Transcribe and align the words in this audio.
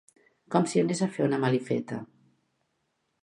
...com 0.53 0.63
si 0.71 0.81
anés 0.83 1.01
a 1.05 1.09
fer 1.17 1.27
una 1.27 1.39
malifeta. 1.45 1.99